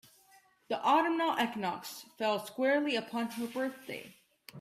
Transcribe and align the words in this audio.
The 0.69 0.83
autumnal 0.83 1.39
equinox 1.39 2.07
fell 2.17 2.43
squarely 2.43 2.95
upon 2.95 3.27
her 3.33 3.45
birthday. 3.45 4.15